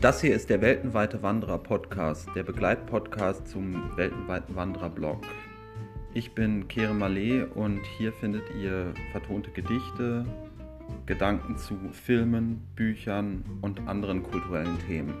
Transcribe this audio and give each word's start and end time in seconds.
Das 0.00 0.20
hier 0.20 0.32
ist 0.32 0.48
der 0.48 0.60
Weltenweite 0.60 1.24
Wanderer 1.24 1.58
Podcast, 1.58 2.28
der 2.36 2.44
Begleitpodcast 2.44 3.48
zum 3.48 3.96
Weltenweiten 3.96 4.54
Wanderer 4.54 4.90
Blog. 4.90 5.24
Ich 6.14 6.36
bin 6.36 6.68
Kere 6.68 6.92
Malé 6.92 7.44
und 7.44 7.80
hier 7.96 8.12
findet 8.12 8.44
ihr 8.62 8.94
vertonte 9.10 9.50
Gedichte, 9.50 10.24
Gedanken 11.06 11.56
zu 11.56 11.76
Filmen, 11.90 12.62
Büchern 12.76 13.44
und 13.60 13.88
anderen 13.88 14.22
kulturellen 14.22 14.78
Themen. 14.86 15.14